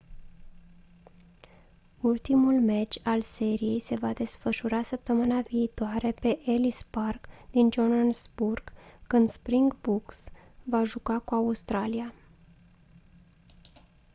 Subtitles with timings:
[2.01, 8.71] ultimul meci al seriei se va desfășura săptămâna viitoare pe ellis park din johannesburg
[9.07, 10.29] când springboks
[10.63, 12.13] va juca cu australia